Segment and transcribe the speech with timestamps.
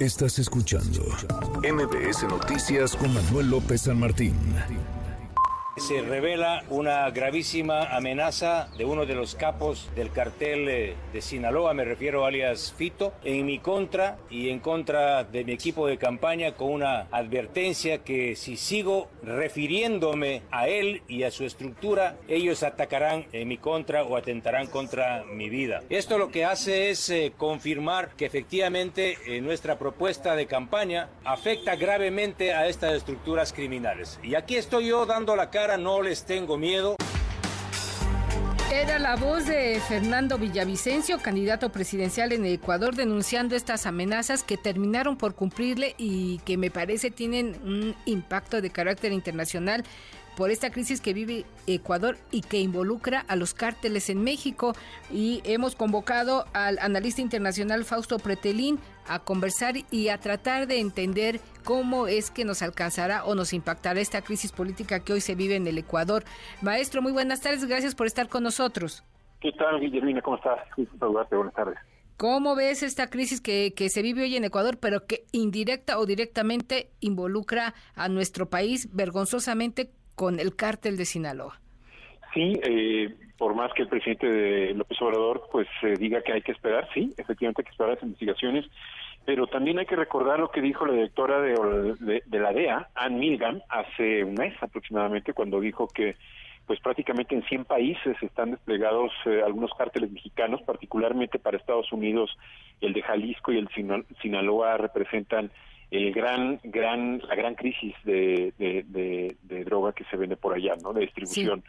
[0.00, 1.02] Estás escuchando
[1.62, 4.34] MBS Noticias con Manuel López San Martín.
[5.80, 11.72] Se revela una gravísima amenaza de uno de los capos del cartel eh, de Sinaloa,
[11.72, 16.52] me refiero alias Fito, en mi contra y en contra de mi equipo de campaña
[16.52, 23.26] con una advertencia que si sigo refiriéndome a él y a su estructura, ellos atacarán
[23.32, 25.82] en mi contra o atentarán contra mi vida.
[25.88, 31.74] Esto lo que hace es eh, confirmar que efectivamente eh, nuestra propuesta de campaña afecta
[31.74, 34.20] gravemente a estas estructuras criminales.
[34.22, 36.96] Y aquí estoy yo dando la cara no les tengo miedo.
[38.72, 45.16] Era la voz de Fernando Villavicencio, candidato presidencial en Ecuador, denunciando estas amenazas que terminaron
[45.16, 49.82] por cumplirle y que me parece tienen un impacto de carácter internacional
[50.40, 54.72] por esta crisis que vive Ecuador y que involucra a los cárteles en México.
[55.12, 61.40] Y hemos convocado al analista internacional Fausto Pretelín a conversar y a tratar de entender
[61.62, 65.56] cómo es que nos alcanzará o nos impactará esta crisis política que hoy se vive
[65.56, 66.24] en el Ecuador.
[66.62, 69.04] Maestro, muy buenas tardes, gracias por estar con nosotros.
[69.42, 70.22] ¿Qué tal, Guillermina?
[70.22, 70.58] ¿Cómo estás?
[70.98, 71.78] Buenas tardes.
[72.16, 76.06] ¿Cómo ves esta crisis que, que, se vive hoy en Ecuador, pero que indirecta o
[76.06, 79.90] directamente involucra a nuestro país vergonzosamente
[80.20, 81.58] con el cártel de Sinaloa.
[82.34, 86.42] Sí, eh, por más que el presidente de López Obrador pues eh, diga que hay
[86.42, 88.66] que esperar, sí, efectivamente hay que esperar las investigaciones,
[89.24, 93.18] pero también hay que recordar lo que dijo la directora de, de, la DEA, Ann
[93.18, 96.16] Milgram, hace un mes aproximadamente, cuando dijo que
[96.66, 102.36] pues prácticamente en 100 países están desplegados eh, algunos cárteles mexicanos, particularmente para Estados Unidos,
[102.82, 103.70] el de Jalisco y el
[104.20, 105.50] Sinaloa representan
[105.90, 110.92] el gran, gran, la gran crisis de, de, droga que se vende por allá, ¿no?
[110.92, 111.62] De distribución.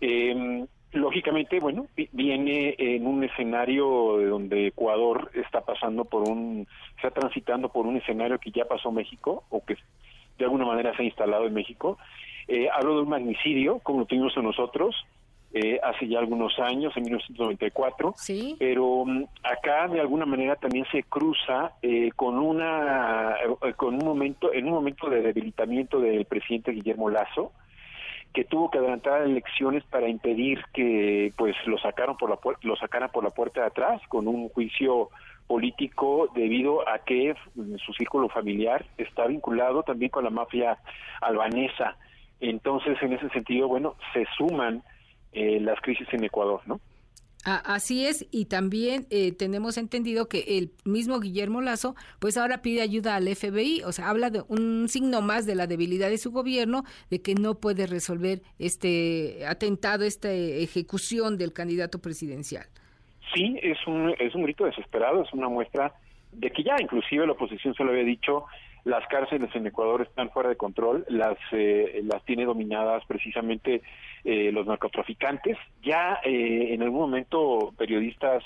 [0.00, 3.86] Em, lógicamente, bueno, viene en un escenario
[4.28, 6.66] donde Ecuador está pasando por un,
[6.96, 9.76] está transitando por un escenario que ya pasó México o que
[10.38, 11.98] de alguna manera se ha instalado en México.
[12.48, 14.94] Eh, hablo de un magnicidio, como lo tuvimos nosotros,
[15.56, 18.56] eh, hace ya algunos años, en 1994, ¿Sí?
[18.58, 24.04] pero mm, acá de alguna manera también se cruza eh, con una eh, con un
[24.04, 27.52] momento en un momento de debilitamiento del presidente Guillermo Lazo
[28.32, 33.10] que tuvo que adelantar elecciones para impedir que pues lo sacaron por la lo sacaran
[33.12, 35.10] por la puerta de atrás con un juicio
[35.46, 40.78] político debido a que su círculo familiar está vinculado también con la mafia
[41.20, 41.96] albanesa.
[42.40, 44.82] Entonces, en ese sentido, bueno, se suman
[45.34, 46.80] eh, las crisis en Ecuador, ¿no?
[47.44, 52.80] Así es, y también eh, tenemos entendido que el mismo Guillermo Lazo, pues ahora pide
[52.80, 56.30] ayuda al FBI, o sea, habla de un signo más de la debilidad de su
[56.32, 62.64] gobierno, de que no puede resolver este atentado, esta ejecución del candidato presidencial.
[63.34, 65.92] Sí, es un, es un grito desesperado, es una muestra
[66.32, 68.46] de que ya inclusive la oposición se lo había dicho,
[68.84, 73.82] las cárceles en Ecuador están fuera de control, las, eh, las tiene dominadas precisamente
[74.24, 75.56] eh, los narcotraficantes.
[75.82, 78.44] Ya eh, en algún momento periodistas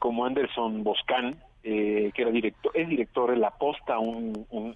[0.00, 4.74] como Anderson Boscan, que era director, es director de La Posta, un, un,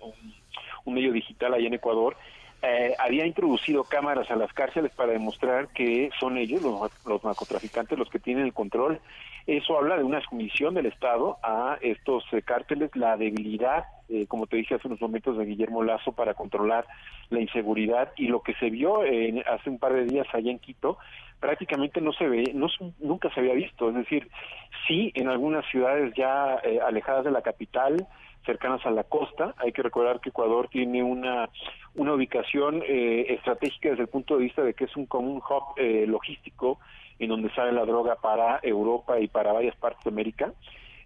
[0.94, 2.16] medio digital allá en Ecuador,
[2.62, 8.10] eh, había introducido cámaras a las cárceles para demostrar que son ellos, los, narcotraficantes, los
[8.10, 9.00] que tienen el control.
[9.46, 14.46] Eso habla de una sumisión del Estado a estos eh, cárteles, la debilidad, eh, como
[14.46, 16.86] te dije hace unos momentos, de Guillermo Lazo para controlar
[17.30, 20.98] la inseguridad y lo que se vio hace un par de días allá en Quito
[21.38, 22.66] prácticamente no se ve, no,
[22.98, 23.88] nunca se había visto.
[23.88, 24.28] Es decir,
[24.86, 28.06] sí en algunas ciudades ya alejadas de la capital,
[28.44, 29.54] cercanas a la costa.
[29.58, 31.48] Hay que recordar que Ecuador tiene una,
[31.94, 35.74] una ubicación eh, estratégica desde el punto de vista de que es un común hub
[35.76, 36.78] eh, logístico
[37.18, 40.52] en donde sale la droga para Europa y para varias partes de América.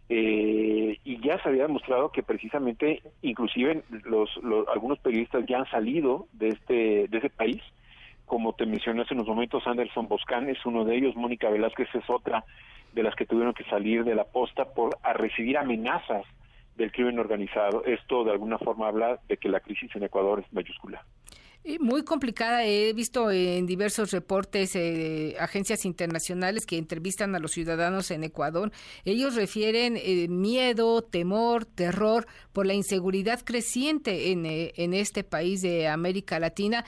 [0.08, 4.30] Eh, y ya se había demostrado que precisamente, inclusive los,
[4.72, 7.62] algunos periodistas ya han salido de este de ese país,
[8.26, 12.08] como te mencioné hace unos momentos, Anderson Boscan es uno de ellos, Mónica Velázquez es
[12.08, 12.44] otra
[12.92, 16.24] de las que tuvieron que salir de la posta por a recibir amenazas
[16.76, 17.84] del crimen organizado.
[17.84, 21.04] Esto de alguna forma habla de que la crisis en Ecuador es mayúscula.
[21.80, 22.66] Muy complicada.
[22.66, 28.70] He visto en diversos reportes eh, agencias internacionales que entrevistan a los ciudadanos en Ecuador.
[29.06, 35.62] Ellos refieren eh, miedo, temor, terror por la inseguridad creciente en, eh, en este país
[35.62, 36.84] de América Latina.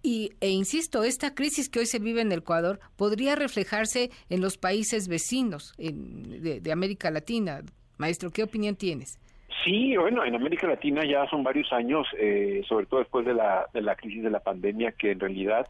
[0.00, 4.56] Y, e insisto, esta crisis que hoy se vive en Ecuador podría reflejarse en los
[4.58, 7.64] países vecinos de, de América Latina.
[7.98, 9.18] Maestro, ¿qué opinión tienes?
[9.64, 13.66] Sí, bueno, en América Latina ya son varios años, eh, sobre todo después de la,
[13.74, 15.66] de la crisis de la pandemia, que en realidad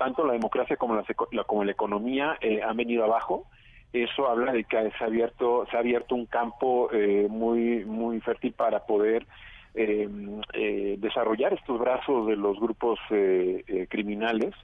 [0.00, 3.44] tanto la democracia como la, como la economía eh, han venido abajo.
[3.92, 8.18] eso habla de que se ha abierto, se ha abierto un campo eh, muy, muy
[8.20, 9.26] fértil para poder
[9.74, 10.08] eh,
[10.54, 12.98] eh, desarrollar estos brazos de los grupos
[13.88, 14.54] criminales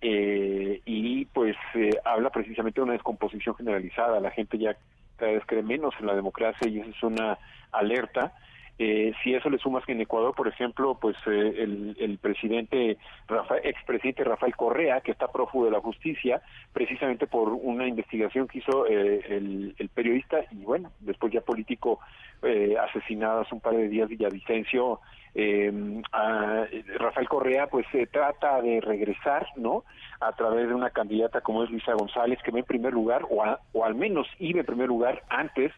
[0.00, 1.56] y pues
[2.04, 4.20] habla precisamente de una descomposición generalizada.
[4.20, 4.76] La gente ya
[5.18, 7.38] vez cree menos en la democracia y eso es una
[7.72, 8.32] alerta
[8.78, 12.98] eh, si eso le sumas que en Ecuador, por ejemplo, pues eh, el, presidente,
[13.28, 16.42] Rafael, expresidente Rafael Correa, que está prófugo de la justicia,
[16.72, 22.00] precisamente por una investigación que hizo eh, el, el, periodista y bueno, después ya político
[22.42, 25.00] eh, asesinado hace un par de días Villavicencio,
[25.36, 26.66] eh, a
[26.98, 29.84] Rafael Correa pues se trata de regresar, ¿no?
[30.20, 33.44] A través de una candidata como es Luisa González, que va en primer lugar, o,
[33.72, 35.72] o al menos iba en primer lugar antes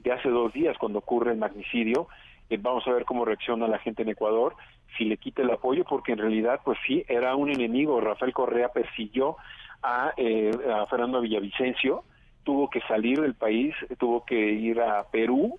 [0.00, 2.08] de hace dos días cuando ocurre el magnicidio,
[2.52, 4.56] eh, vamos a ver cómo reacciona la gente en Ecuador,
[4.98, 7.98] si le quita el apoyo, porque en realidad, pues sí, era un enemigo.
[8.00, 9.36] Rafael Correa persiguió
[9.82, 12.04] a, eh, a Fernando Villavicencio,
[12.44, 15.58] tuvo que salir del país, tuvo que ir a Perú,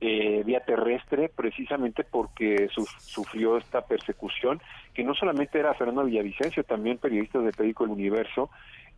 [0.00, 4.60] eh, vía terrestre precisamente porque sufrió esta persecución
[4.92, 8.50] que no solamente era Fernando Villavicencio, también periodistas de Periódico El Universo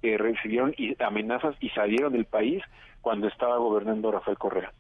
[0.02, 2.62] eh, recibieron amenazas y salieron del país
[3.02, 4.72] cuando estaba gobernando Rafael Correa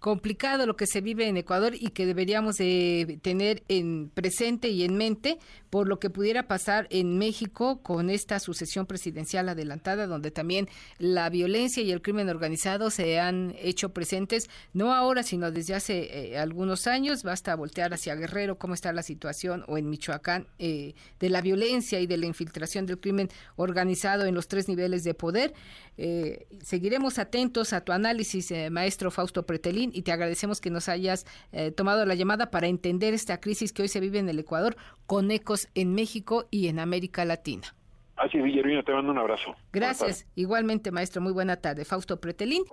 [0.00, 4.84] complicado lo que se vive en Ecuador y que deberíamos de tener en presente y
[4.84, 5.38] en mente
[5.70, 10.68] por lo que pudiera pasar en México con esta sucesión presidencial adelantada donde también
[10.98, 16.32] la violencia y el crimen organizado se han hecho presentes no ahora sino desde hace
[16.32, 17.24] eh, algunos años.
[17.24, 21.98] Basta voltear hacia Guerrero cómo está la situación o en Michoacán eh, de la violencia
[21.98, 25.54] y de la infiltración del crimen organizado en los tres niveles de poder.
[25.96, 31.26] Eh, seguiremos atentos a tu análisis maestro Fausto Pretelín y te agradecemos que nos hayas
[31.52, 34.76] eh, tomado la llamada para entender esta crisis que hoy se vive en el Ecuador
[35.06, 37.74] con ecos en México y en América Latina.
[38.16, 39.54] Así es, Villarino, te mando un abrazo.
[39.72, 40.26] Gracias.
[40.34, 41.84] Igualmente, maestro, muy buena tarde.
[41.84, 42.64] Fausto Pretelín.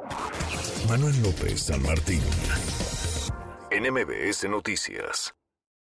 [0.89, 2.21] Manuel López San Martín.
[3.71, 5.35] NMBS Noticias.